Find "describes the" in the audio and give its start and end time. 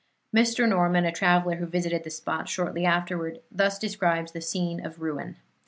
3.77-4.41